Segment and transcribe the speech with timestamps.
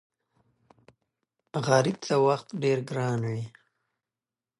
[1.67, 3.43] غریب ته وخت ډېر ګران وي